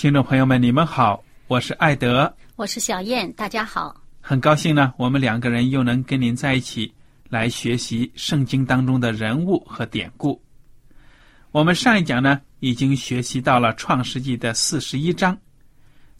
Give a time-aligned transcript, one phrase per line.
[0.00, 6.90] 听众朋友们，你们好，我是艾德，我是小燕，大家好，很高兴呢，我们两个人又能跟您在一起
[7.28, 10.42] 来学习圣经当中的人物和典故。
[11.50, 15.36] 我们上一讲呢，已经学习到了创世纪的四十一章，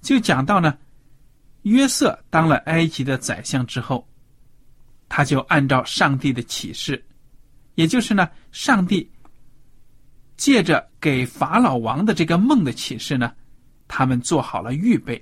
[0.02, 0.76] 就讲到呢，
[1.62, 4.06] 约瑟当了埃及的宰相之后，
[5.08, 7.02] 他就按照上帝的启示，
[7.76, 9.10] 也就是呢，上帝
[10.36, 13.32] 借着给法老王的这个梦的启示呢。
[13.92, 15.20] 他们做好了预备，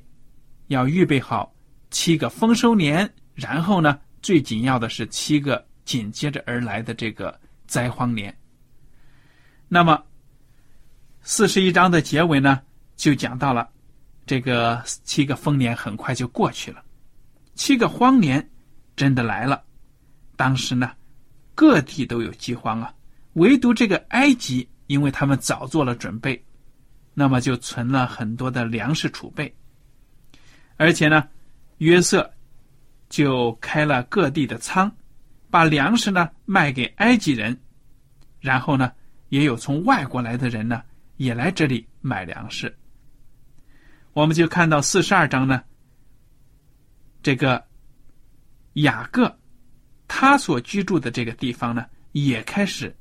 [0.66, 1.50] 要预备好
[1.90, 8.36] 七个丰收年，然后呢，最紧要的是七个紧接着而来的这个灾荒年。
[9.68, 10.04] 那么，
[11.22, 12.60] 四十一章的结尾呢，
[12.94, 13.66] 就讲到了
[14.26, 16.84] 这个七个丰年很快就过去了，
[17.54, 18.46] 七个荒年
[18.94, 19.64] 真的来了。
[20.36, 20.92] 当时呢，
[21.54, 22.94] 各地都有饥荒啊，
[23.32, 26.44] 唯独这个埃及，因为他们早做了准备。
[27.20, 29.52] 那么就存了很多的粮食储备，
[30.76, 31.28] 而且呢，
[31.78, 32.32] 约瑟
[33.08, 34.88] 就开了各地的仓，
[35.50, 37.58] 把粮食呢卖给埃及人，
[38.38, 38.92] 然后呢，
[39.30, 40.80] 也有从外国来的人呢
[41.16, 42.72] 也来这里买粮食。
[44.12, 45.60] 我们就看到四十二章呢，
[47.20, 47.66] 这个
[48.74, 49.36] 雅各
[50.06, 52.96] 他所居住的这个地方呢也开始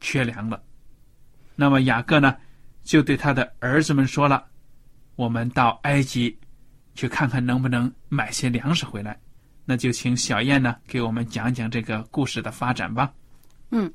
[0.00, 0.62] 缺粮了。
[1.56, 2.36] 那么雅各呢？
[2.84, 4.44] 就对他的儿子们说了
[5.16, 6.38] ：“我们到埃及
[6.94, 9.18] 去看看能不能买些粮食回来。”
[9.64, 13.10] 那就请小燕呢给我们讲讲这个故事的发展吧。
[13.70, 13.90] 嗯，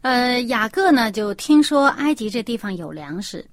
[0.00, 3.46] 呃，雅各呢就听说埃及这地方有粮食，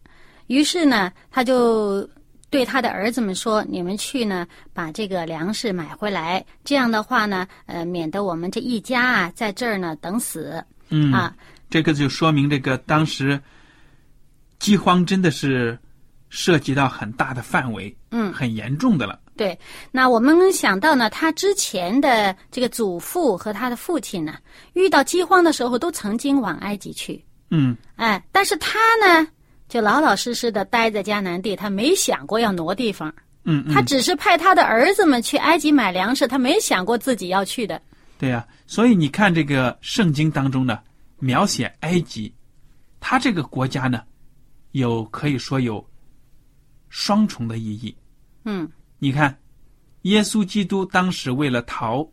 [0.48, 2.10] 于是呢他就
[2.50, 11.36] 对他的儿子们说：“你们去呢把这个粮食买回来，这样的话呢，呃，免得我们这一家啊在这儿呢等死。”嗯啊，
[11.70, 13.40] 这个就说明这个当时。
[14.60, 15.78] 饥荒真的是
[16.30, 19.20] 涉及到很大的范围，嗯，很严重的了。
[19.36, 19.58] 对，
[19.90, 24.36] 那我们想到呢，他之前的这个祖父和他的父亲呢，
[24.74, 29.26] 遇到饥荒的时候都曾经往埃及去，嗯，哎，但是他呢，
[29.70, 33.14] 就老老实实的待在迦南地，他没想过要挪地方，
[33.46, 37.82] 嗯，他只是派他的儿子们去埃及买粮食，他没想过自己要去的。
[38.18, 40.80] 对呀，所以你看这个圣经当中呢，
[41.18, 42.32] 描写埃及，
[43.00, 44.04] 他这个国家呢。
[44.72, 45.84] 有可以说有
[46.90, 47.96] 双重的意义。
[48.46, 49.38] 嗯，你看，
[50.04, 52.08] 耶稣基督当时为了逃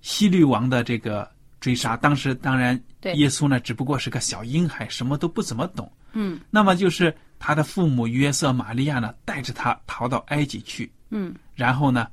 [0.00, 1.30] 希律王的这个
[1.60, 2.80] 追杀，当时当然，
[3.14, 5.90] 耶稣呢只不过是个小婴孩，什么都不怎么懂。
[6.12, 10.92] 嗯，那么就是他的父母约瑟、玛利亚呢，带着他逃到埃及去。
[11.10, 12.08] 嗯，然后呢，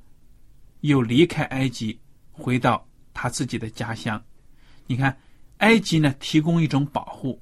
[0.82, 2.00] 又离开埃及，
[2.32, 4.22] 回到他自己的家乡。
[4.88, 5.16] 你看，
[5.58, 7.42] 埃及呢提供一种保护。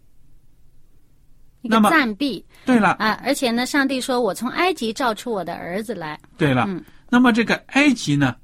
[1.67, 2.91] 一个暂避，对了。
[2.93, 6.19] 啊，而且呢，上帝说我从埃及召出我的儿子来。
[6.37, 6.67] 对了，
[7.09, 8.35] 那么这个埃及呢，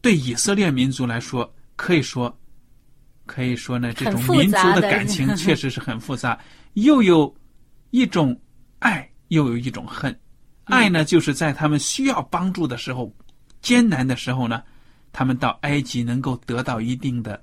[0.00, 2.34] 对以色列民族来说，可以说，
[3.26, 6.38] 可以说呢，这种民族的感情 确实是很复杂，
[6.74, 7.34] 又有
[7.90, 8.38] 一种
[8.78, 10.16] 爱，又有一种恨。
[10.64, 13.12] 爱呢，就是在他们需要帮助的时候，
[13.60, 14.62] 艰难的时候呢，
[15.12, 17.42] 他们到埃及能够得到一定的，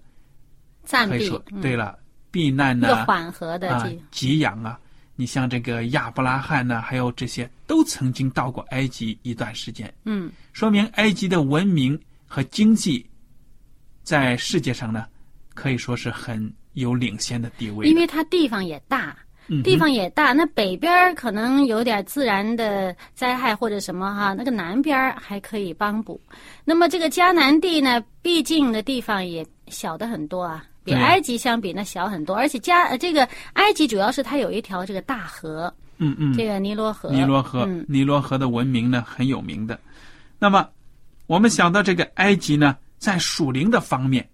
[0.83, 1.61] 暂避可以说，嗯。
[1.61, 1.97] 对了，
[2.31, 4.79] 避难一呐、个缓和的啊这个，给养啊。
[5.17, 13.05] 你像这个亚伯拉罕呢，还有这些都曾经到过埃及一段时间，嗯说明埃及的文明和经济
[14.01, 15.05] 在世界上呢，
[15.53, 17.91] 可以说是很有领先的地位的。
[17.91, 19.15] 因为它地方也大，
[19.63, 26.19] 地方也大，那北边儿可能有点自然的灾害或者什么哈，那个南边儿还可以帮补。
[26.65, 37.11] 那么这个迦南地呢，毕竟的地方也小的很多啊，比埃及相比那小很多，而且加呃这个埃及主要是它有一条这个大河，嗯嗯，这个尼罗河。
[37.11, 39.79] 尼罗河，嗯尼罗河的文明呢很有名的。
[40.39, 40.67] 那么，
[41.27, 44.27] 我们想到这个埃及呢，在属灵的方面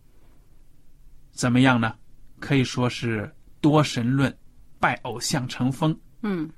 [1.31, 1.94] 怎么样呢？
[2.39, 3.29] 可以说是
[3.59, 4.33] 多神论，
[4.79, 5.97] 拜偶像成风。
[6.21, 6.49] 嗯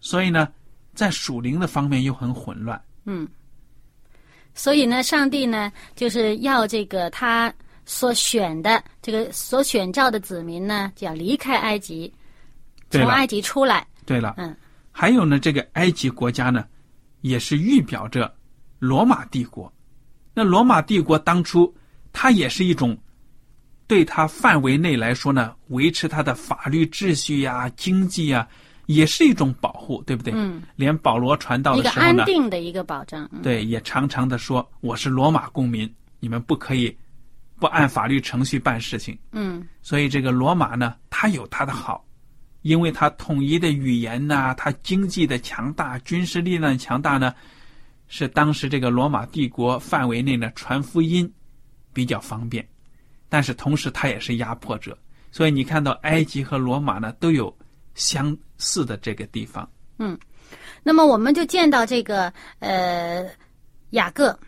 [0.00, 0.48] 所以呢，
[0.94, 2.80] 在属灵的方面又很混乱。
[3.04, 3.28] 嗯。
[4.54, 7.52] 所以呢，上帝呢就是要这个他
[7.86, 12.12] 所选的这个所选召的子民呢，就要离开埃及，
[12.90, 13.86] 从埃及出来。
[14.04, 14.54] 对了，嗯
[14.92, 16.66] 还有呢，这个埃及国家呢，
[17.20, 18.34] 也是预表着
[18.78, 19.72] 罗马帝国。
[20.34, 21.72] 那罗马帝国当初，
[22.12, 22.96] 它也是一种
[23.86, 28.46] 对它范围内来说呢，维持它的法律秩序呀、经济呀，
[28.86, 30.32] 也是一种保护，对不对？
[30.34, 33.28] 嗯，连保罗传道一个的时候呢，安定的一个保障。
[33.32, 36.96] 嗯对，也常常的说我是罗马公民，你们不可以
[37.58, 39.18] 不按法律程序办事情。
[39.32, 42.04] 嗯所以这个罗马呢，它有它的好，
[42.62, 47.34] 因为它统一的语言呐、它经济的强大、军事力量强大呢，
[48.08, 51.32] 是当时这个罗马帝国范围内呢传福音
[51.92, 52.66] 比较方便。
[53.28, 54.96] 但是同时它也是压迫者，
[55.32, 57.52] 所以你看到埃及和罗马呢都有
[57.94, 59.68] 相似的这个地方。
[59.98, 60.16] 嗯
[60.82, 63.28] 那么我们就见到这个呃
[63.90, 64.38] 雅各，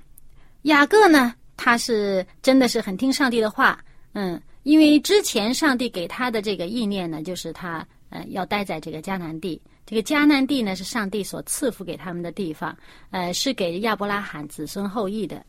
[0.63, 3.79] 雅各呢，他是真的是很听上帝的话，
[4.15, 9.61] 嗯，因为之前上帝给他的这个意念呢，就是他呃要待在这个迦南地。
[9.85, 12.77] 这个迦南地呢是上帝所赐福给他们的地方，
[13.11, 15.45] 呃，是给亚伯拉罕子孙后裔的。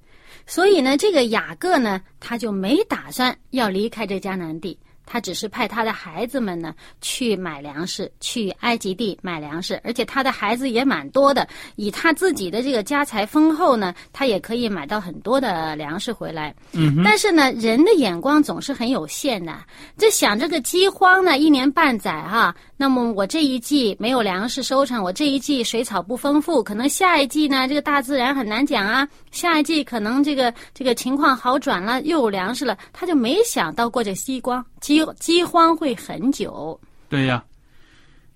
[0.45, 4.77] 所以呢，这个雅各呢，他就没打算要离开这迦南地，
[5.11, 6.71] 他只是派他的孩子们呢
[7.01, 11.47] 去买粮食，去埃及地买粮食，而且他的孩子也蛮多的。
[11.77, 16.53] 以他自己的这个家财丰厚呢，他也可以买到很多的粮食回来。
[16.73, 19.57] 嗯，但是呢，人的眼光总是很有限的。
[19.97, 29.07] 这想这个饥荒呢，一年半载哈、那么我这一季没有粮食收成，我这一季水草不丰富，可能下一季呢，这个大自然很难讲啊。
[29.31, 36.79] 下一季可能这个这个情况好转了，又有粮食了，他就没想到过这饥荒饥饥荒会很久。
[37.07, 37.43] 对呀。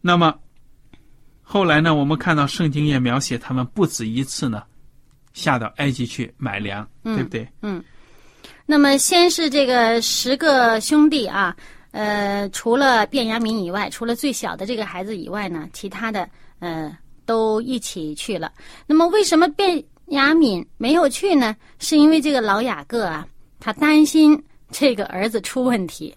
[0.02, 0.38] 那么
[1.42, 4.64] 后来呢，我们看到圣经也描写他们不止一次呢，
[5.34, 7.48] 下到埃及去买粮，嗯对不对？
[7.62, 7.84] 嗯
[8.66, 11.56] 那么先是这个十个兄弟啊，
[11.92, 16.28] 呃，除了卞雅敏以外，除了最小的这个孩子以外呢，其他的
[16.60, 18.52] 呃都一起去了。
[18.88, 21.56] 那么为什么卞雅敏没有去呢？
[21.80, 23.28] 是因为这个老雅各啊，
[23.60, 26.14] 他担心这个儿子出问题，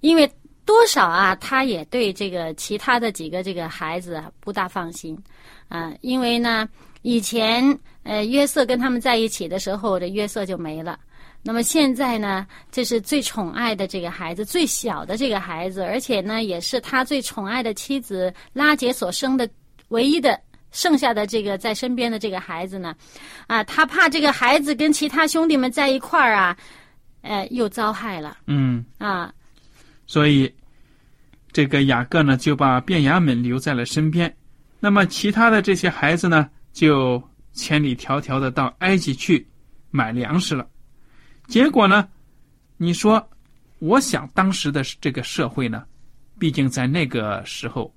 [0.00, 0.30] 因为
[0.64, 5.18] 多少啊，他也对这个其他的几个这个孩子啊不大放心
[5.68, 6.68] 啊、因为呢，
[7.02, 7.62] 以前
[8.02, 10.98] 呃约瑟跟他们在一起的时候，这约瑟就没了。
[11.42, 19.48] 那么现在呢，这是最宠爱的这个孩子，最小的这个孩子，而且呢，也是他最宠爱的妻子拉杰所生的
[19.88, 20.38] 唯一的
[20.72, 22.94] 剩下的这个在身边的这个孩子呢，
[23.46, 26.56] 啊，他怕这个孩子跟其他兄弟们在一块儿啊，
[27.22, 29.32] 呃，又遭害了嗯，啊，
[30.10, 30.52] 所以
[31.52, 34.36] 这个雅各呢就把卞雅敏留在了身边，
[34.80, 39.46] 那么其他的这些孩子呢就千里迢迢的到埃及去
[39.92, 40.66] 买粮食了。
[41.46, 42.08] 结果呢，
[42.76, 43.24] 你说，
[43.78, 45.84] 我想当时的这个社会呢，
[46.40, 47.94] 毕竟在那个时候，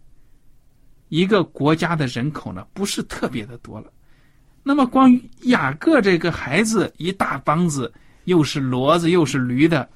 [1.10, 3.92] 一个国家的人口呢不是特别的多了。
[4.62, 7.92] 那么关于雅各这个孩子一大帮子，
[8.26, 9.90] 又是骡子又是驴的，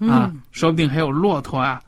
[0.00, 1.82] 啊，说不定还有骆驼啊。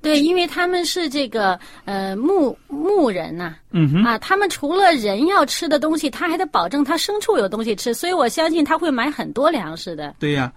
[0.00, 10.16] 对，因为他们是这个呃牧牧人呐、嗯哼，啊，他们除了人要吃的东西，他还得保证他牲畜有东西吃，所以我相信他会买很多粮食的。
[10.18, 10.52] 对呀、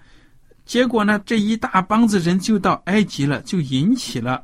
[0.66, 4.44] 结果呢，这一大帮子人就到埃及了，就引起了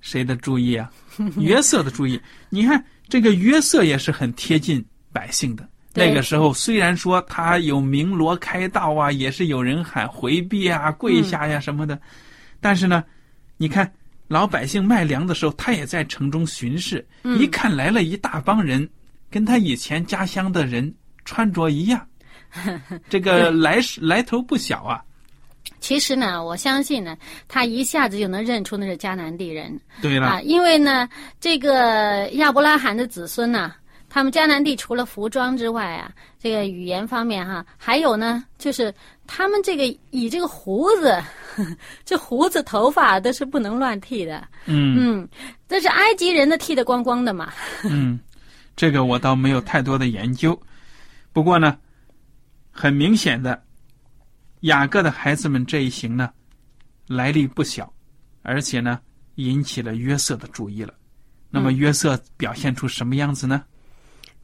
[0.00, 0.90] 谁的注意啊？
[1.36, 2.18] 约瑟的注意。
[2.48, 5.68] 你看，这个约瑟也是很贴近百姓的。
[5.92, 6.08] 对。
[6.08, 11.98] 那个时候，虽然说他有鸣锣开道啊，也是有人喊回避啊、跪下呀、什么的，
[12.60, 13.04] 但是呢，
[13.56, 13.90] 你看
[14.28, 17.06] 老百姓卖粮的时候，他也在城中巡视，
[17.38, 18.88] 一看来了一大帮人，
[19.30, 20.92] 跟他以前家乡的人
[21.24, 22.06] 穿着一样。
[23.08, 25.02] 这个来来头不小啊。
[25.78, 27.16] 其实呢，我相信呢，
[27.48, 29.78] 他一下子就能认出那是迦南地人。
[30.02, 31.08] 对了，啊，因为呢，
[31.40, 33.72] 这个亚伯拉罕的子孙呐、
[34.10, 38.92] 他们迦南地除了服装之外啊，这个语言方面哈、还有呢，就是
[39.26, 41.22] 他们这个以这个胡子，
[42.04, 44.96] 这胡子头发都是不能乱剃的，嗯。
[44.98, 45.28] 嗯，
[45.68, 47.52] 这是埃及人的剃的光光的嘛，
[47.84, 48.18] 嗯，
[48.74, 50.60] 这个我倒没有太多的研究，
[51.32, 51.78] 不过呢，
[52.72, 53.62] 很明显的，
[54.62, 56.30] 雅各的孩子们这一行呢，
[57.06, 57.90] 来历不小，
[58.42, 58.98] 而且呢，
[59.36, 60.92] 引起了约瑟的注意了。
[61.48, 63.62] 那么约瑟表现出什么样子呢？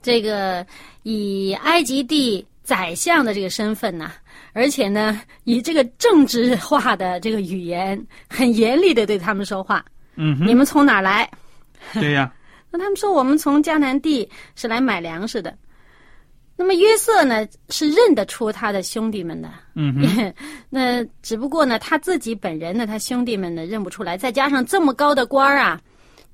[0.02, 0.66] 这个
[1.02, 4.12] 以埃及地宰相的这个身份呐、
[4.52, 9.84] 而且呢，以这个政治化的这个语言，很严厉的对他们说话。
[10.16, 11.28] 嗯，你们从哪儿来？
[11.92, 12.32] 对呀，
[12.70, 15.56] 那他们说我们从迦南地是来买粮食的。
[16.58, 20.34] 那么约瑟呢是认得出他的兄弟们的，嗯哼，
[20.70, 25.78] 那只不过呢他自己本人呢，他兄弟们呢认不出来，再加上这么高的官儿啊，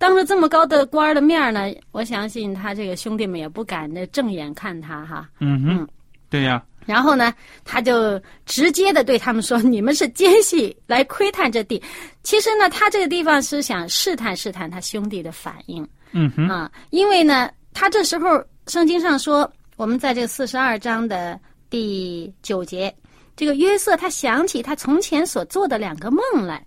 [0.02, 5.30] 当着这么高的官儿的面儿呢，我相信他这个兄弟们也不敢那正眼看他哈。
[5.38, 5.88] 嗯哼嗯，
[6.28, 7.32] 对呀，然后呢，
[7.62, 11.80] 他就直接的对他们说：“你们是奸细来窥探这地。”
[12.24, 15.88] 其实呢，他这个地方是想试探试探他兄弟的反应。
[16.10, 21.38] 嗯哼，啊，因为呢，他这时候圣经上说，我们在这四十二章的
[21.70, 22.92] 第九节，
[23.36, 26.66] 这个约瑟他想起他从前所做的两个梦来。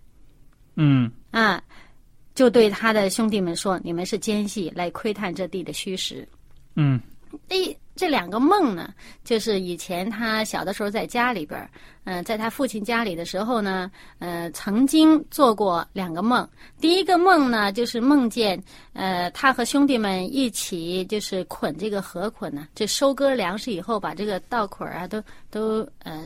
[0.78, 1.12] 嗯。
[1.32, 1.62] 啊，
[2.36, 6.28] 就对他的兄弟们说：“你们是奸细来窥探这地的虚实。”
[6.76, 7.02] 嗯
[7.48, 11.70] 诶这两个梦呢，就是以前他小的时候在家里边儿，
[12.04, 13.90] 嗯、在他父亲家里的时候呢，
[14.20, 16.48] 呃，曾经做过两个梦。
[16.80, 18.62] 第一个梦呢，就是梦见，
[18.92, 26.26] 呃，他和兄弟们一起就是捆这个河捆呢，这收割粮食以后，把这个稻捆儿啊都都呃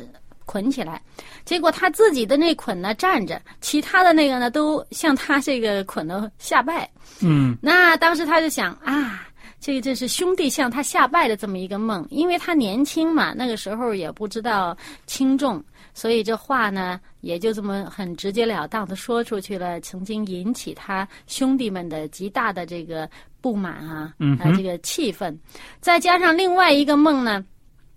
[0.50, 1.00] 捆起来。
[1.46, 6.90] 结果他自己的那捆呢站着，其他的那个呢都向他这个捆的下拜。
[7.22, 9.28] 嗯那当时他就想啊，
[9.60, 14.76] 这个这是兄弟向他下拜的这么一个梦，因为他年轻嘛，那个时候也不知道
[15.06, 15.64] 轻重，
[15.94, 23.08] 所以这话呢也就这么很直截了当的说出去了，曾经引起他兄弟们的极大的这个
[23.40, 25.38] 不满啊，嗯这个气愤，
[25.80, 27.46] 再加上另外一个梦呢，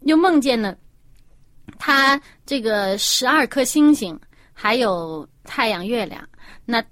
[0.02, 0.76] 又梦见了
[1.78, 4.18] 他这个十二颗星星，
[4.52, 6.22] 还有太阳、月亮，
[6.64, 6.82] 那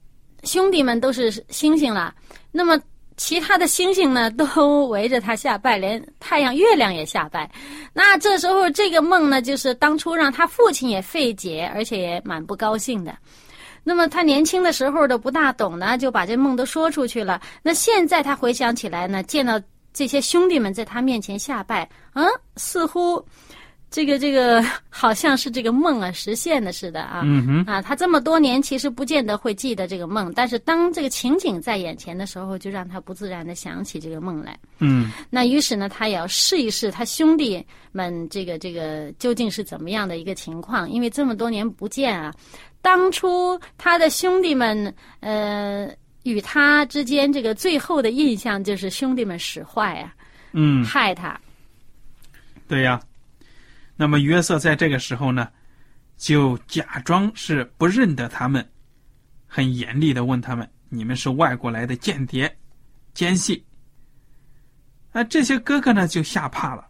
[0.44, 2.14] 兄弟们都是星星了，
[2.50, 2.80] 那么
[3.16, 7.50] 其他的星星呢都围着他下拜，连太阳、月亮也下拜。
[7.92, 13.14] 那这时候这个梦呢，就是当初让他父亲也费解，而且也蛮不高兴的。
[13.84, 17.40] 那么他年轻的时候都不大懂呢，就把这梦都说出去了。
[17.62, 19.60] 那现在他回想起来呢，见到
[19.92, 23.22] 这些兄弟们在他面前下拜，嗯，似乎
[23.90, 27.22] 这个这个 好像是这个梦啊实现的似的啊。
[27.24, 34.56] 嗯哼，啊，他这么多年其实不见得会记得这个梦，但是当这个情景在眼前的时候，就让他不自然的想起这个梦来。
[34.78, 42.32] 嗯那于是呢，他也要试一试他兄弟们这个这个究竟是怎么样的一个情况，因为这么多年不见啊，
[42.80, 45.88] 当初他的兄弟们呃
[46.22, 50.14] 与他之间这个最后的印象就是兄弟们使坏啊，
[50.52, 51.38] 嗯，害他。
[52.68, 53.00] 对呀。
[54.00, 55.46] 那么约瑟在这个时候呢，
[56.16, 58.66] 就假装是不认得他们，
[59.46, 62.50] 很严厉的问他们：“你们是外国来的间谍、
[63.12, 63.62] 奸细？”
[65.12, 66.88] 啊，这些哥哥呢就吓怕了。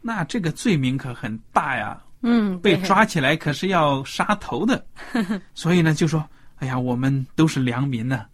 [0.00, 4.82] 那这个罪名可很大呀，嗯，被抓起来可是要杀头的。
[5.52, 8.24] 所以呢，就说：“哎呀，我们都是良民呐、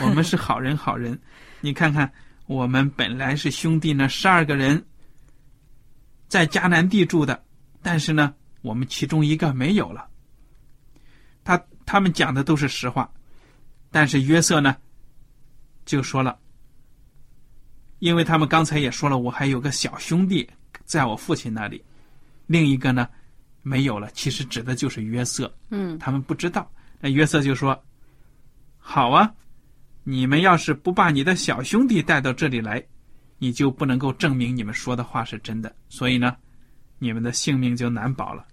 [0.00, 1.20] 我们是好人好人。
[1.60, 2.08] 你看看，
[2.46, 4.80] 我们本来是兄弟呢，十二个人，
[6.28, 7.42] 在迦南地住的，
[7.84, 10.08] 但是呢，我们其中一个没有了。
[11.44, 13.12] 他他们讲的都是实话，
[13.90, 14.74] 但是约瑟呢，
[15.84, 16.38] 就说了，
[17.98, 20.48] 因为他们刚才也说了，我还有个小兄弟
[20.86, 21.84] 在我父亲那里，
[22.46, 23.06] 另一个呢
[23.60, 25.54] 没有了，其实指的就是约瑟。
[25.68, 26.70] 嗯他们不知道。
[27.00, 27.78] 那约瑟就说
[28.80, 29.30] ：“好啊，
[30.04, 32.82] 你们要是不把你的小兄弟带到这里来，
[33.36, 35.76] 你就不能够证明你们说的话是真的。
[35.90, 36.34] 所以呢，
[36.98, 38.44] 你们的性命就难保了。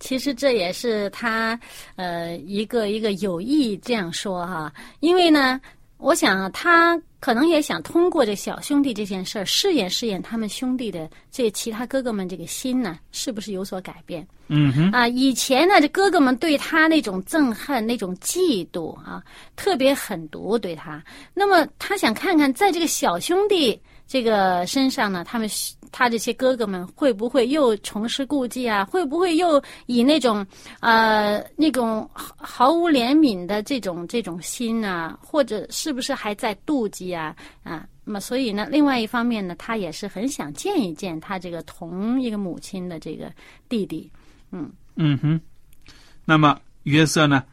[0.00, 1.58] 其实这也是他
[1.96, 5.60] 呃一个一个有意这样说哈，因为呢，
[5.98, 19.22] 我想啊他可能也想通过这小兄弟这件事儿试验试验他们兄弟的这其他哥哥们这个心呢是不是有所改变。”嗯哼，啊，以前呢，这哥哥们对他那种憎恨、那种嫉妒啊，
[19.56, 21.02] 特别狠毒对他。
[21.32, 25.48] 那么他想看看，在这个小兄弟这个身上呢，他们
[25.96, 28.84] 他这些哥哥们会不会又重施故技啊？
[28.84, 30.44] 会不会又以那种
[30.80, 35.16] 呃那种毫毫无怜悯的这种这种心啊？
[35.22, 37.36] 或者是不是还在妒忌啊？
[37.62, 43.30] 啊，那么所以呢，另外一方面呢，他也是很想见一见他这个同一个母亲的这个
[43.68, 44.10] 弟弟。
[44.50, 45.40] 嗯嗯哼，
[46.24, 47.44] 那么约瑟呢，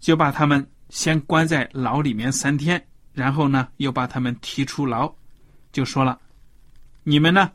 [0.00, 5.12] 就把他们先关在牢里面三天，然后呢，又把他们提出牢，
[5.70, 6.18] 就说了。
[7.10, 7.50] 你们呢，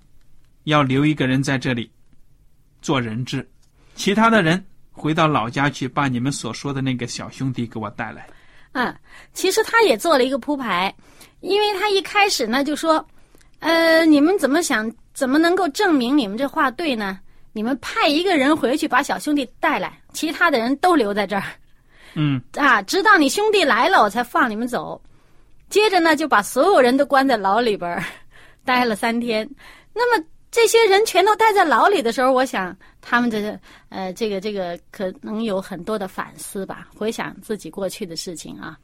[0.65, 1.89] 要留一个人在这里
[2.81, 3.50] 做人质，
[3.95, 8.27] 其他的人回到老家去，把你们所说的那个小兄弟给我带来。
[8.74, 8.93] 嗯，
[9.31, 10.93] 其实他也做了一个铺排，
[11.39, 13.07] 因为他一开始呢就说
[13.59, 14.91] ：“呃，你们怎么想？
[15.13, 17.17] 怎么能够证明你们这话对呢？
[17.53, 21.43] 你们派一个人回去把小兄弟带来，其他的人都留在这儿。
[22.15, 25.01] 嗯，啊，直到你兄弟来了，我才放你们走。
[25.69, 28.03] 接着呢，就把所有人都关在牢里边儿。”
[28.65, 29.48] 待了三天，
[29.93, 38.77] 那么这些人全都待在牢里的时候，我想他们的呃，这个这个可能有很多的反思吧，回想自己过去的事情啊，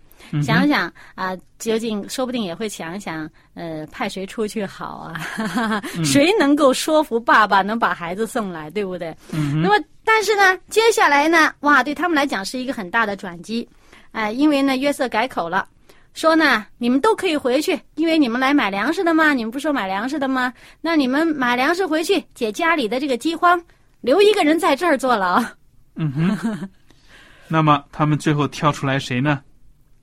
[0.43, 5.81] 想想啊，究竟说不定也会想想，呃，派谁出去好啊？
[6.03, 9.15] 谁能够说服爸爸能把孩子送来，对不对？
[9.31, 13.67] 那么，但是呢，接下来呢，哇，对他们来讲是一个很大的转机，
[14.11, 15.67] 哎，因为呢，约瑟改口了。
[16.13, 19.33] 说呢，你们都可以回去，因为你们来买粮食的嘛。
[19.33, 20.53] 你们不说买粮食的吗？
[20.81, 23.61] 那你们买粮食回去，解家里的这个饥荒，
[24.01, 25.43] 留一个人在这儿坐牢。
[25.95, 26.69] 嗯哼。
[27.47, 29.41] 那么他们最后挑出来谁呢？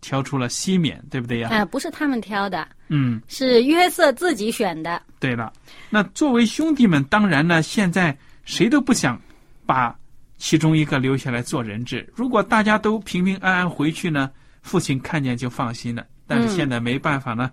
[0.00, 1.48] 挑出了西缅，对不对呀？
[1.50, 5.02] 哎，不是他们挑的，嗯，是约瑟自己选的。
[5.18, 5.52] 对了，
[5.90, 9.20] 那作为兄弟们，当然呢，现在谁都不想
[9.66, 9.94] 把
[10.36, 12.08] 其中一个留下来做人质。
[12.14, 14.30] 如果大家都平平安安回去呢？
[14.68, 17.50] 父亲看见就放心了，但是现在没办法呢。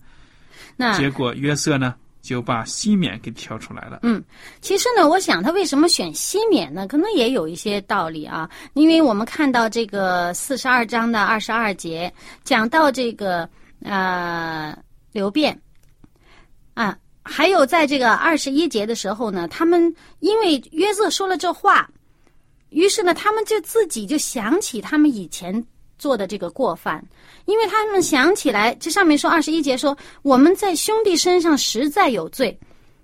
[0.75, 3.99] 那结果约瑟呢就把西缅给挑出来了。
[4.03, 4.21] 嗯，
[4.59, 6.85] 其实呢，我想他为什么选西缅呢？
[6.85, 8.49] 可能也有一些道理啊。
[8.73, 13.49] 因为我们看到这个四十二章的二十二节，讲到这个
[13.81, 14.77] 呃
[15.13, 15.57] 流变
[16.73, 21.89] 啊，还有在这个二十一节的时候呢，他们因为约瑟说了这话，
[22.69, 25.65] 于是呢，他们就自己就想起他们以前。
[25.97, 27.03] 做的这个过犯，
[27.45, 32.57] 因为他们想起来，这上面说二十一节说我们在兄弟身上实在有罪，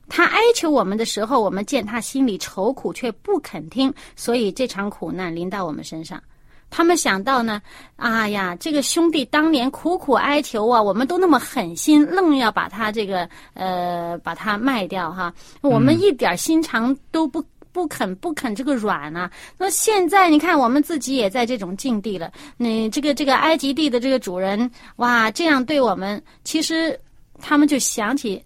[0.09, 6.21] 他哀求我们的时候，我们见他心里愁苦，却不肯听，所以这场苦难临到我们身上。
[6.69, 7.61] 他们想到呢，
[7.97, 17.43] 啊呀，这个兄弟当年苦苦哀求啊，我们都那么狠心，愣要把他这个呃把他卖掉哈，我们一点心肠都不。
[17.71, 19.31] 不肯不肯这个软啊！
[19.57, 22.31] 那现在你看，我们自己也在这种境地了。
[22.57, 26.99] 你这个这个埃及地的这个主人，哇，这样对我们，其实
[27.39, 28.43] 他们就想起，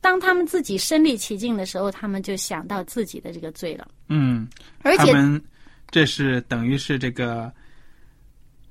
[0.00, 3.86] 当他们自己身历其境的时候，他们就想到自己的这个罪了。
[4.08, 4.48] 嗯，
[4.82, 5.12] 而且
[5.90, 7.52] 这是等于是这个，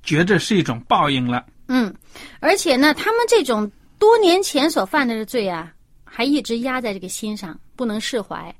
[0.02, 1.46] 觉着是一种报应了。
[1.68, 1.94] 嗯，
[2.40, 5.72] 而且呢，他们这种多年前所犯的罪啊，
[6.04, 8.54] 还一直压在这个心上，不能释怀。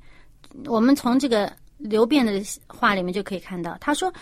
[0.65, 4.13] 我们从这个刘辩的话里面就可以看到，他说：“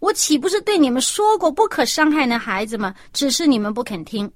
[0.00, 2.94] 我岂不是对你们说过不可伤害那孩子吗？
[3.12, 4.30] 只是你们不肯听，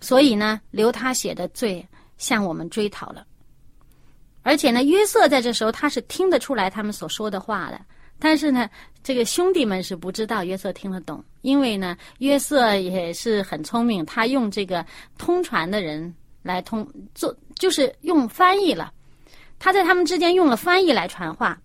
[0.00, 1.86] 所以呢，留他写的罪
[2.18, 3.26] 向我们追讨了。
[4.42, 7.80] 而且呢，约瑟在这时候他是听得出来他们所说的话的，
[8.18, 8.70] 但是呢，
[9.02, 14.86] 这个兄弟们是不知道约瑟听得懂，因为呢，约瑟也是很聪明，他用这个
[15.18, 18.92] 通传的人来通做，就是用翻译了。”
[19.60, 21.56] 他在他们之间用了翻译来传话，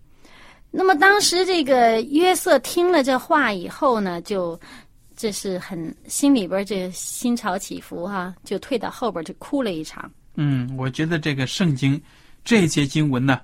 [0.69, 4.59] 那么当时这个约瑟听了这话以后呢，就
[5.15, 10.11] 这是很心里边这心潮起伏哈，就退到后边就哭了一场。
[10.35, 11.99] 嗯，我觉得这个圣经
[12.43, 13.39] 这一节经文呢，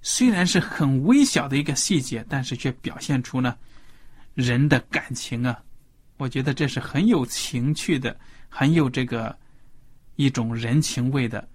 [0.00, 3.54] 虽然是很微小的一个细节，但是却表现出呢
[4.34, 5.60] 人的感情啊，
[6.16, 8.16] 我觉得这是很有情趣的，
[8.48, 9.36] 很有这个
[10.16, 11.46] 一种人情味的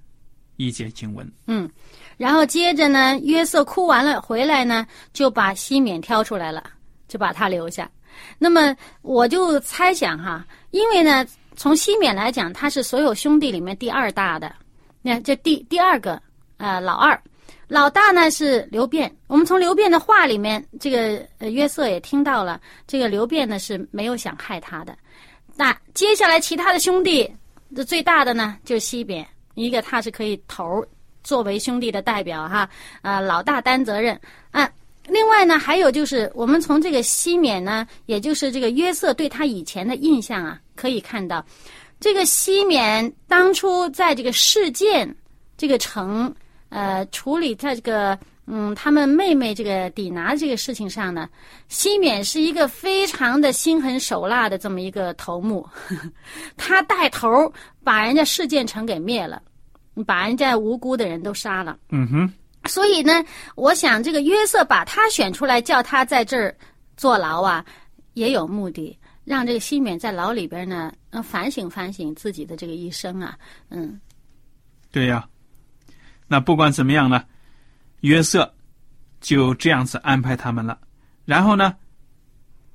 [0.58, 1.32] 一节经文。
[1.48, 1.70] 嗯。
[2.18, 6.64] 然后接着呢，约瑟哭完了回来呢，就把西缅挑出来了，
[7.08, 7.90] 就把他留下。
[8.40, 11.24] 那么我就猜想哈，因为呢，
[11.56, 14.52] 从西缅来讲，他是所有兄弟里面第二大的，
[15.04, 16.20] 那这第第二个
[16.58, 17.22] 呃老二，
[17.68, 19.16] 老大呢是刘辩。
[19.28, 24.98] 我们从刘辩的话里面，这个约瑟也听到了，这个刘辩呢是没有想害他的。
[25.56, 27.32] 那接下来其他的兄弟，
[27.76, 29.24] 这最大的呢就是西边，
[29.58, 30.88] 一个他是可以头儿。
[31.24, 32.70] 作为兄弟的代表，哈，
[33.02, 34.18] 呃，老大担责任
[34.52, 34.70] 啊。
[35.10, 41.46] 另外呢，还有就是我们从这个西缅呢，也就是这个约瑟对他以前的印象啊，可以看到，
[42.00, 45.14] 这个西缅当初在这个事件
[45.58, 46.34] 这个城
[46.70, 51.30] 呃处理在这个嗯他们妹妹这个抵拿这个事情上呢，
[51.68, 55.68] 西缅是一个非常的心狠手辣的这么一个头目，
[56.58, 57.52] 他带头
[57.84, 59.42] 把人家事件城给灭了，
[60.06, 61.78] 把人家无辜的人都杀了。
[61.90, 62.34] 嗯哼，
[62.70, 63.24] 所以呢，
[63.56, 66.56] 我想这个约瑟把他选出来，叫他在这儿
[66.96, 67.66] 坐牢啊，
[68.14, 73.38] 也有目的，让这个西缅在牢里边呢，呃反省反省自己的这个一生啊，
[73.70, 74.00] 嗯
[74.92, 75.28] 对呀。
[76.28, 77.24] 那不管怎么样呢，
[78.02, 78.54] 约瑟
[79.22, 80.78] 就这样子安排他们了，
[81.26, 81.76] 然后呢，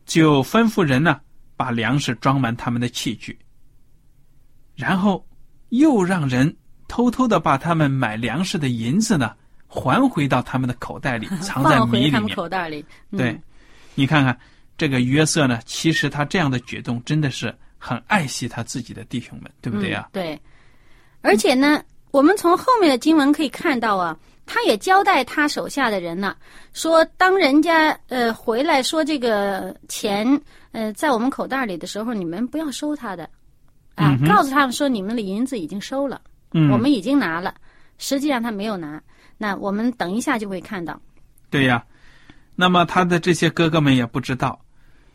[0.04, 1.20] 就吩咐人呢
[1.56, 3.38] 把粮食装满他们的器具，
[4.74, 5.24] 然后
[5.68, 6.56] 又让人
[6.88, 9.34] 偷偷的把他们买粮食的银子呢
[9.68, 12.36] 还回到他们的口袋里， 藏在他们米里面。
[12.36, 12.84] 口袋里。
[13.10, 13.40] 嗯、对，
[13.94, 14.38] 你看看
[14.76, 20.14] 这个约瑟呢，其实他这样的举动真的是很爱惜他自己的弟兄们，对不对呀嗯？？
[20.14, 20.40] 对，
[21.20, 26.36] 而且呢，我们从后面的经文可以看到啊，他也交代他手下的人呢，
[26.72, 33.24] 说当人家呃回来说这个钱呃在我们口袋里的时候，你们不要收他的，
[33.96, 36.20] 啊，嗯告诉他们说你们的银子已经收了，
[36.52, 37.54] 嗯，我们已经拿了，
[37.98, 39.02] 实际上他没有拿。
[39.38, 41.00] 那我们等一下就会看到，
[41.50, 41.84] 对呀。
[42.54, 44.60] 那么他的这些哥哥们也不知道，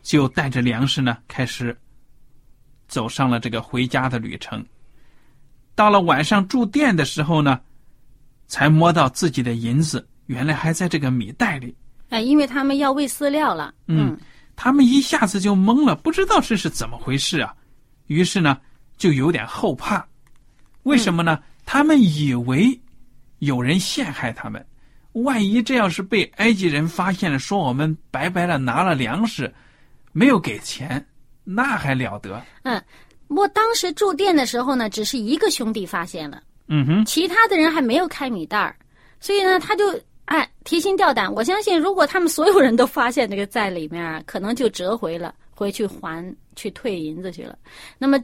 [0.01, 1.77] 就带着粮食呢，开始
[2.87, 4.65] 走上了这个回家的旅程。
[5.77, 7.61] 到了晚上住店的时候呢，
[8.47, 11.75] 才摸到自己的银子原来还在这个米袋里。
[12.09, 14.17] 哎、因为他们要喂饲料了，嗯
[14.55, 17.53] 他们一下子就懵了，不知道这是怎么回事啊。
[18.07, 18.57] 于是呢，
[18.97, 20.03] 就有点后怕。
[20.81, 21.39] 为什么呢？
[21.63, 22.81] 他们以为
[23.37, 24.65] 有人陷害他们，
[25.11, 29.53] 万一这要是被埃及人发现了，说我们白白的拿了粮食，
[30.11, 31.05] 没有给钱，
[31.43, 32.43] 那还了得？
[32.63, 32.83] 嗯。
[33.27, 36.41] 不过当时住店的时候呢，只是一个兄弟发现了。
[36.69, 38.75] 嗯哼，其他的人还没有开米袋儿，
[39.19, 41.33] 所以呢，他就哎提心吊胆。
[41.33, 47.57] 我相信，如果他们所有人都发现这个在里面啊，可能就折回了，回去还去退银子去了。
[47.97, 48.21] 那么，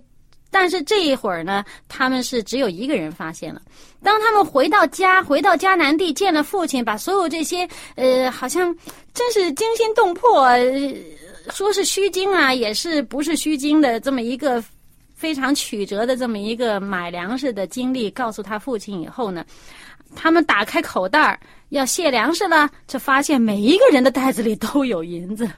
[0.52, 3.62] 但是这一会儿呢，他们是只有一个人发现了。
[4.02, 8.76] 当他们回到家，回到迦南地，见了父亲，把所有这些呃，好像
[9.14, 10.94] 真是惊心动魄，呃
[11.52, 14.64] 说是虚惊啊，也是不是虚惊的这么一个
[15.24, 19.46] 非常曲折的这么一个买粮食的经历，告诉他父亲以后呢，
[20.18, 25.50] 他们打开口袋儿要卸粮食了，这发现每一个人的袋子里都有银子，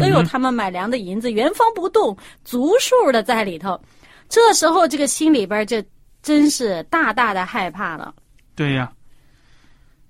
[0.00, 3.80] 都有他们买粮的银子，原封不动、足数的在里头。
[4.28, 5.80] 这时候，这个心里边就
[6.20, 8.12] 真是大大的害怕了。
[8.56, 8.92] 对呀。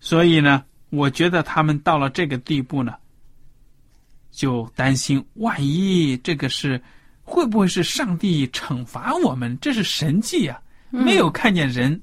[0.00, 2.94] 所以呢，我觉得他们到了这个地步呢，
[4.30, 6.80] 就担心，万一这个是
[7.22, 9.58] 会不会是上帝惩罚我们？
[9.60, 12.00] 这是神迹呀、没有看见人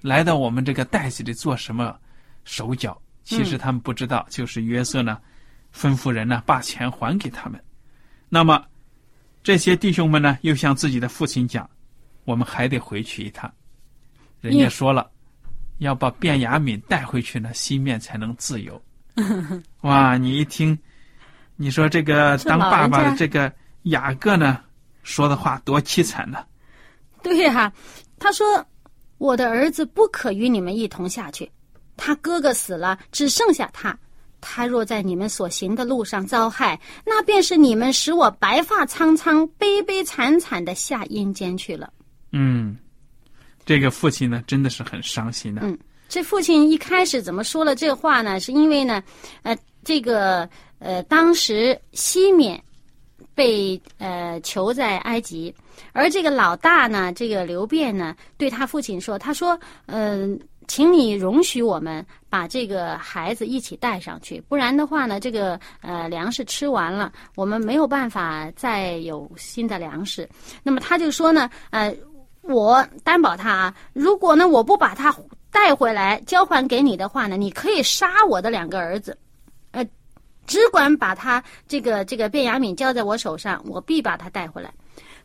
[0.00, 1.96] 来到我们这个袋子里做什么
[2.44, 3.00] 手脚。
[3.22, 5.18] 其实他们不知道，就是约瑟呢，
[5.74, 7.58] 吩咐人呢把钱还给他们。
[8.28, 8.62] 那么
[9.42, 11.68] 这些弟兄们呢，又向自己的父亲讲，
[12.24, 13.50] 我们还得回去一趟。
[14.42, 15.10] 人家说了，
[15.78, 18.82] 要把卞雅敏带回去呢，西面才能自由。
[19.80, 20.78] 哇，你一听，
[21.56, 23.50] 你说这个当爸爸的这个
[23.84, 24.60] 雅各呢，
[25.02, 26.44] 说的话多凄惨呢、
[27.22, 27.72] 对呀、
[28.18, 28.64] 他说
[29.18, 31.50] ：“我的儿子不可与你们一同下去，
[31.96, 33.96] 他哥哥死了，只剩下他。
[34.40, 41.90] 他若在你们所行的路上遭害，那便是你们使我白发苍苍、悲悲惨惨的下阴间去了。”
[42.32, 42.76] 嗯，
[43.64, 45.62] 这个父亲呢，真的是很伤心的。
[45.62, 48.38] 嗯这父亲一开始怎么说了这话呢？
[48.38, 49.02] 是因为呢，
[49.42, 52.62] 呃，这个呃，当时西缅
[53.34, 55.54] 被呃囚在埃及，
[55.92, 70.28] 而这个老大呢，这个刘辩呢，对他父亲说：“他说，嗯、请你容许我们把这个孩子一起带上去，不然的话呢，这个呃粮食吃完了，我们没有办法再有新的粮食。
[70.62, 71.94] 那么他就说呢，呃，
[72.42, 75.14] 我担保他啊，如果呢我不把他
[75.50, 79.16] 带回来交还给你的话呢，你可以杀我的两个儿子，
[80.46, 84.72] 只管把他这个这个卞雅敏交在我手上，我必把他带回来。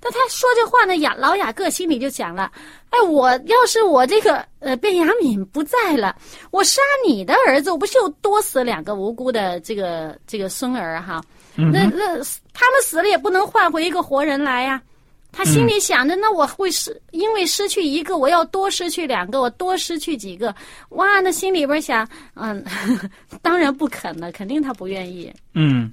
[0.01, 2.49] 但他说这话呢，雅老雅各心里就想了，
[2.89, 6.15] 哎，我要是我这个呃卞雅敏不在了，
[6.51, 11.21] 我杀你的儿子，我不就多死两个无辜的这个这个孙儿哈？
[11.55, 12.07] 那那
[12.53, 14.81] 他们死了也不能换回一个活人来呀、
[15.31, 20.53] 他心里想着，那我会失，因为失去一个，我要多失去两个，我多失去几个，
[20.89, 22.63] 哇，那心里边想，嗯，
[23.41, 25.31] 当然不肯了，肯定他不愿意。
[25.53, 25.91] 嗯，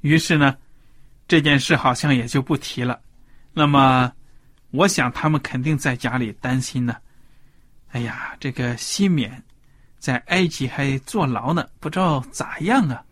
[0.00, 0.56] 于是呢，
[1.28, 2.98] 这件事好像也就不提了。
[3.52, 4.10] 那么，
[4.70, 6.96] 我想他们肯定在家里担心呢。
[7.90, 9.42] 哎呀，这个西缅
[9.98, 13.04] 在埃及还坐牢呢，不知道咋样啊。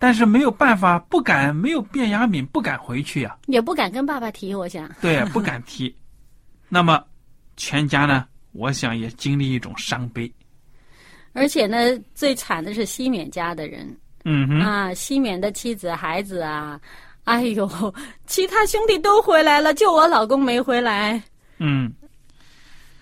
[0.00, 4.88] 但是没有办法，不敢，没有卞雅敏不敢回去呀，也不敢跟爸爸提，我想。
[5.00, 5.92] 对，不敢提。
[6.70, 7.04] 那么，
[7.56, 8.24] 全家呢？
[8.52, 10.32] 我想也经历一种伤悲。
[11.32, 11.76] 而且呢，
[12.14, 13.98] 最惨的是西缅家的人。
[14.24, 14.60] 嗯哼。
[14.60, 16.80] 啊，西缅的妻子、孩子啊，
[17.24, 17.94] 哎呦，
[18.26, 21.20] 其他兄弟都回来了，就我老公没回来。
[21.58, 21.92] 嗯。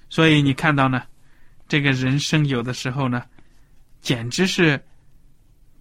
[0.08, 1.02] 所以你看到呢，
[1.68, 3.22] 这个人生有的时候呢，
[4.00, 4.82] 简直是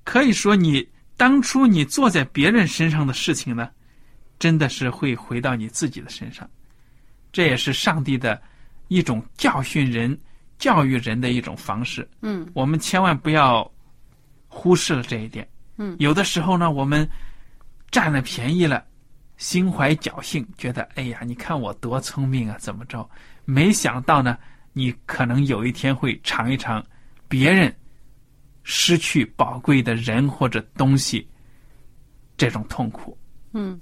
[0.04, 0.86] 可以说你。
[1.18, 3.70] 当初你做在别人身上的事情呢，
[4.38, 6.50] 真的是会回到你自己的身上。
[7.32, 8.42] 这也是上帝的
[8.88, 10.18] 一种教训人、
[10.58, 12.08] 教育人的一种方式。
[12.22, 13.70] 嗯，我们千万不要
[14.48, 15.48] 忽视了这一点。
[15.78, 17.08] 嗯，有的时候呢，我们
[17.92, 18.84] 占了便宜了，
[19.38, 23.10] 心怀侥幸，觉得哎呀，你看我多聪明啊，怎么着？
[23.46, 24.38] 没想到呢，
[24.74, 26.86] 你可能有一天会尝一尝
[27.28, 27.74] 别人。
[28.68, 31.26] 失去宝贵的人或者东西，
[32.36, 33.16] 这种痛苦。
[33.54, 33.80] 嗯，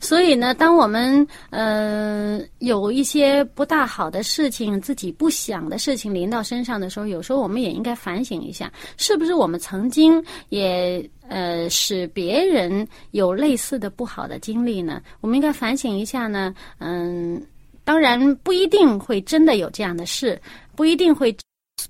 [0.00, 15.00] 所以呢，当我们呃有一些不大好的事情，自己不想的事情临到身上的时候，有时候我们也应该反省一下，是不是我们曾经也呃使别人有类似的不好的经历呢？
[15.20, 16.52] 我们应该反省一下呢。
[16.78, 17.40] 嗯，
[17.84, 20.38] 当然不一定会真的有这样的事，
[20.74, 21.34] 不一定会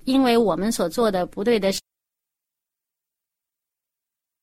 [0.04, 1.80] 因为我们所做的不对的事。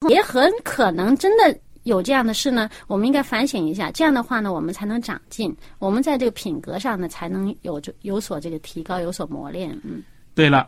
[0.09, 3.91] 也很可能真的有这样的事呢，我们应该反省一下。
[3.91, 9.69] 这样的话呢，我们才能长进，我们在这个品格上呢，才能有有所这个提高，有所磨练。
[9.83, 10.01] 嗯，
[10.33, 10.67] 对了，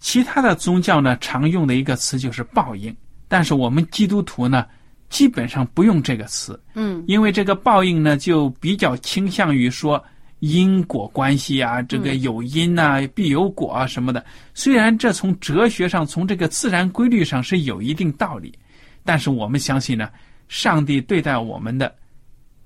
[0.00, 2.94] 其他的宗教呢，常用的一个词就是报应，
[3.26, 4.66] 但是我们基督徒呢，
[5.08, 6.60] 基本上不用这个词。
[6.74, 10.02] 嗯，因为这个报应呢，就比较倾向于说
[10.40, 14.24] 因果关系啊，这个有因呐，必有果啊什么的。
[14.52, 18.52] 虽然这从哲学上，从这个自然规律上是有一定道理。
[19.04, 20.08] 但是我们相信呢，
[20.48, 21.94] 上帝对待我们的，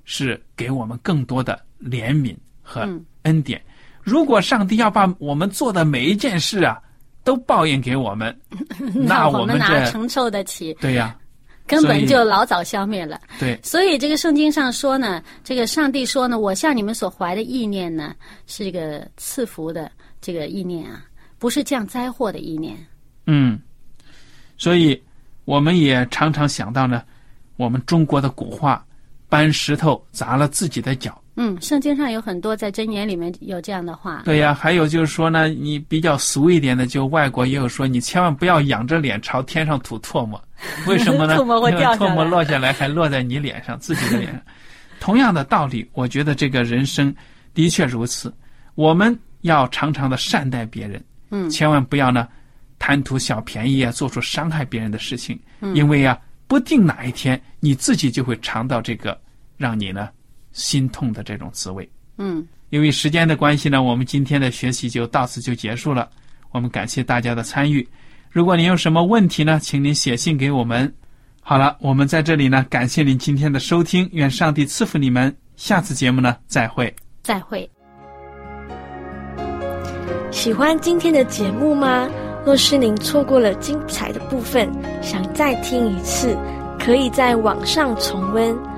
[0.04, 2.88] 是给我们更多的怜悯和
[3.22, 3.60] 恩典。
[4.02, 6.80] 如果上帝要把我们做的每一件事啊，
[7.24, 8.34] 都报应给我们，
[8.94, 10.72] 那我们哪承受得起？
[10.80, 11.16] 对呀，
[11.68, 13.20] 根本就老早消灭了。
[13.38, 18.14] 对，所以这个圣经上说呢，这个上帝说呢，我向你们所怀的意念呢，
[18.46, 21.04] 是一个赐福的这个意念啊，
[21.38, 22.76] 不是降灾祸的意念。
[23.26, 23.60] 嗯，
[24.56, 25.00] 所以。
[25.48, 27.02] 我们也常常想到呢，
[27.56, 28.84] 我们中国的古话，
[29.30, 31.18] 搬石头砸了自己的脚。
[31.38, 34.22] 嗯，圣经上有很多在箴言里面有这样的话。
[34.24, 40.42] 对呀，还有就是说呢，你比较俗一点的，就外国也有说，你千万不要仰着脸朝天上吐唾沫。
[40.88, 41.36] 为什么呢？
[41.38, 42.10] 唾沫会掉下来。
[42.10, 44.42] 唾沫落下来还落在你脸上，自己的脸上。
[44.98, 47.14] 同样的道理，我觉得这个人生
[47.54, 48.34] 的确如此。
[48.74, 52.26] 我们要常常的善待别人，嗯，千万不要呢。
[52.80, 55.36] 贪图小便宜啊，做出伤害别人的事情，
[55.74, 59.18] 因为啊，不定哪一天你自己就会尝到这个
[59.56, 60.10] 让你呢
[60.52, 61.88] 心痛的这种滋味。
[62.16, 66.08] 嗯，因为时间的关系呢，我们今天的学习就到此就结束了。
[66.50, 67.86] 我们感谢大家的参与。
[68.30, 70.92] 如果您有什么问题呢，请您写信给我们。
[71.40, 75.34] 好了，我们在这里呢，感谢您今天的收听，愿上帝赐福你们。
[75.56, 76.94] 下次节目呢，再会。
[77.22, 77.68] 再会。
[80.30, 82.08] 喜欢今天的节目吗？
[82.44, 84.70] 若是您错过了精彩的部分，
[85.02, 86.36] 想再听一次，
[86.78, 88.77] 可以在网上重温。